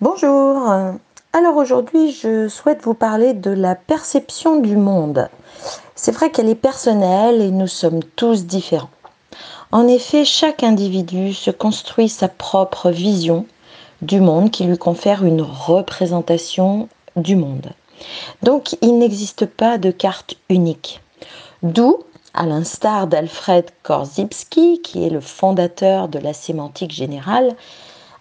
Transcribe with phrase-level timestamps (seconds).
[0.00, 0.72] Bonjour.
[1.32, 5.28] Alors aujourd'hui, je souhaite vous parler de la perception du monde.
[5.96, 8.90] C'est vrai qu'elle est personnelle et nous sommes tous différents.
[9.72, 13.44] En effet, chaque individu se construit sa propre vision
[14.00, 17.72] du monde qui lui confère une représentation du monde.
[18.44, 21.00] Donc il n'existe pas de carte unique.
[21.64, 21.98] D'où,
[22.34, 27.56] à l'instar d'Alfred Korzybski, qui est le fondateur de la sémantique générale,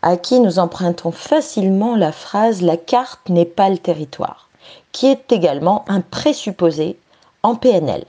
[0.02, 4.50] à qui nous empruntons facilement la phrase La carte n'est pas le territoire,
[4.92, 6.98] qui est également un présupposé
[7.44, 8.06] en PNL.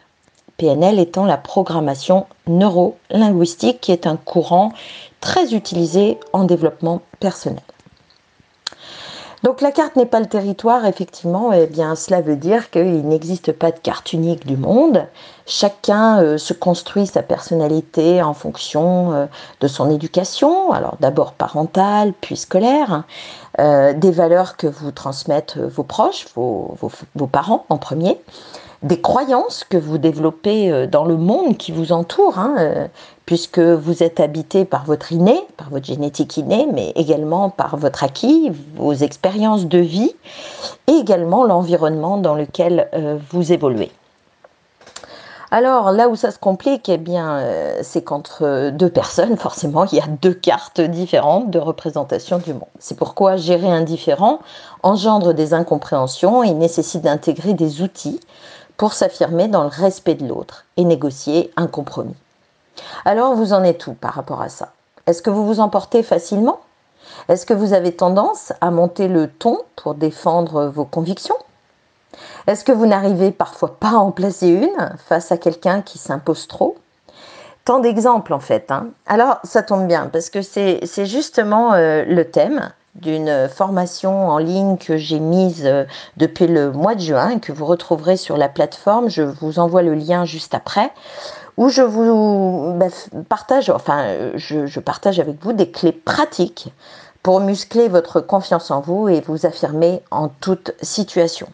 [0.56, 4.73] PNL étant la programmation neuro-linguistique, qui est un courant
[5.20, 7.62] très utilisé en développement personnel.
[9.45, 13.52] Donc la carte n'est pas le territoire, effectivement, eh bien cela veut dire qu'il n'existe
[13.52, 15.06] pas de carte unique du monde.
[15.47, 19.27] Chacun euh, se construit sa personnalité en fonction euh,
[19.61, 23.05] de son éducation, alors d'abord parentale, puis scolaire,
[23.61, 28.20] euh, des valeurs que vous transmettent vos proches, vos parents en premier,
[28.83, 32.87] des croyances que vous développez euh, dans le monde qui vous entoure, hein, euh,
[33.27, 38.05] puisque vous êtes habité par votre inné, par votre génétique innée, mais également par votre
[38.05, 40.15] acquis, vos expériences de vie,
[40.87, 43.91] et également l'environnement dans lequel euh, vous évoluez.
[45.51, 47.43] Alors là où ça se complique, eh bien,
[47.81, 52.69] c'est qu'entre deux personnes, forcément, il y a deux cartes différentes de représentation du monde.
[52.79, 54.41] C'est pourquoi gérer un différent
[54.83, 58.21] engendre des incompréhensions et nécessite d'intégrer des outils
[58.79, 62.17] pour s'affirmer dans le respect de l'autre et négocier un compromis.
[63.05, 64.73] Alors vous en êtes où par rapport à ça?
[65.07, 66.61] Est-ce que vous vous emportez facilement?
[67.29, 71.37] Est-ce que vous avez tendance à monter le ton pour défendre vos convictions?
[72.47, 76.47] Est-ce que vous n'arrivez parfois pas à en placer une face à quelqu'un qui s'impose
[76.47, 76.77] trop?
[77.65, 78.71] Tant d'exemples en fait.
[78.71, 78.89] Hein.
[79.06, 84.77] Alors ça tombe bien parce que c'est justement euh, le thème d'une formation en ligne
[84.77, 85.84] que j'ai mise euh,
[86.16, 89.08] depuis le mois de juin que vous retrouverez sur la plateforme.
[89.08, 90.92] Je vous envoie le lien juste après
[91.58, 92.87] où je vous bah,
[93.28, 96.72] partage, enfin, je, partage avec vous des clés pratiques
[97.22, 101.48] pour muscler votre confiance en vous et vous affirmer en toute situation.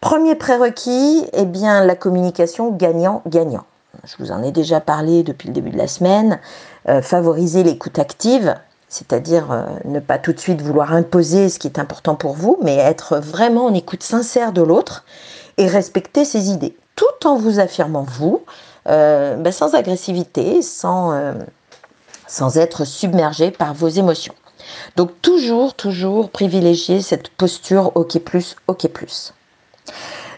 [0.00, 3.64] Premier prérequis, eh bien, la communication gagnant-gagnant.
[4.04, 6.38] Je vous en ai déjà parlé depuis le début de la semaine.
[6.88, 8.56] Euh, favoriser l'écoute active,
[8.96, 12.56] c'est-à-dire euh, ne pas tout de suite vouloir imposer ce qui est important pour vous,
[12.62, 15.04] mais être vraiment en écoute sincère de l'autre
[15.58, 18.42] et respecter ses idées, tout en vous affirmant vous,
[18.88, 21.34] euh, ben, sans agressivité, sans, euh,
[22.26, 24.34] sans être submergé par vos émotions.
[24.96, 29.34] Donc toujours, toujours privilégier cette posture OK plus, OK plus.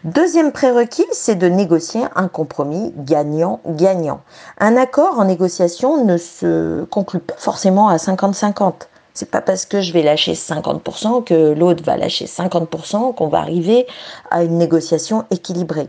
[0.04, 4.20] Deuxième prérequis, c'est de négocier un compromis gagnant-gagnant.
[4.58, 8.74] Un accord en négociation ne se conclut pas forcément à 50-50.
[9.14, 13.38] C'est pas parce que je vais lâcher 50% que l'autre va lâcher 50% qu'on va
[13.38, 13.88] arriver
[14.30, 15.88] à une négociation équilibrée.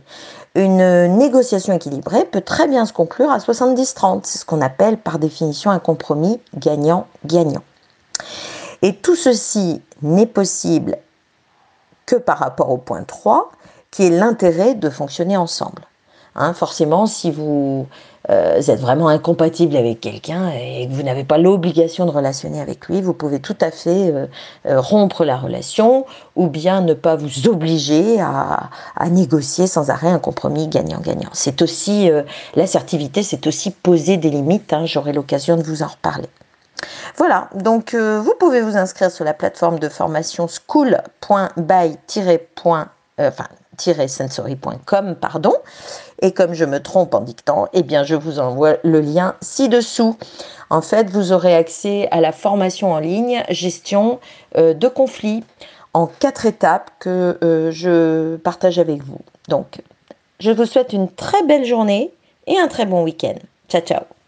[0.56, 4.22] Une négociation équilibrée peut très bien se conclure à 70-30.
[4.24, 7.62] C'est ce qu'on appelle par définition un compromis gagnant-gagnant.
[8.82, 10.98] Et tout ceci n'est possible
[12.08, 13.52] que par rapport au point 3,
[13.92, 15.84] qui est l'intérêt de fonctionner ensemble.
[16.36, 17.88] Hein, forcément, si vous
[18.30, 22.88] euh, êtes vraiment incompatible avec quelqu'un et que vous n'avez pas l'obligation de relationner avec
[22.88, 24.28] lui, vous pouvez tout à fait euh,
[24.68, 26.06] euh, rompre la relation
[26.36, 28.70] ou bien ne pas vous obliger à,
[29.10, 31.32] négocier sans arrêt un compromis gagnant-gagnant.
[31.34, 32.12] C'est aussi
[32.56, 34.72] l'assertivité, c'est aussi poser des limites.
[34.72, 36.30] Hein, j'aurai l'occasion de vous en reparler.
[37.18, 41.98] Voilà, donc vous pouvez vous inscrire sur la plateforme de formation school.by-
[43.20, 43.48] enfin,
[43.82, 45.54] sensory.com, pardon.
[46.22, 50.18] Et comme je me trompe en dictant, eh bien, je vous envoie le lien ci-dessous.
[50.70, 54.20] En fait, vous aurez accès à la formation en ligne gestion
[54.58, 55.44] euh, de conflits
[55.94, 59.20] en quatre étapes que euh, je partage avec vous.
[59.48, 59.82] Donc,
[60.40, 62.12] je vous souhaite une très belle journée
[62.48, 63.36] et un très bon week-end.
[63.70, 64.19] Ciao, ciao